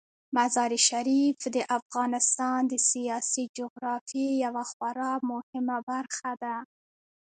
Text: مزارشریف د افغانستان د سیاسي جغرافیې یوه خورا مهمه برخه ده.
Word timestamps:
مزارشریف 0.35 1.39
د 1.55 1.57
افغانستان 1.77 2.59
د 2.67 2.73
سیاسي 2.89 3.43
جغرافیې 3.57 4.29
یوه 4.45 4.63
خورا 4.71 5.11
مهمه 5.31 5.77
برخه 5.89 6.31
ده. 6.43 6.55